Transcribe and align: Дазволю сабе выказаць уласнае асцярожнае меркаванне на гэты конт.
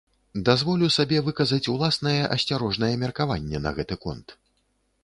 Дазволю 0.47 0.87
сабе 0.95 1.19
выказаць 1.27 1.61
уласнае 1.75 2.15
асцярожнае 2.37 2.93
меркаванне 3.05 3.57
на 3.69 3.77
гэты 3.79 3.95
конт. 4.09 4.27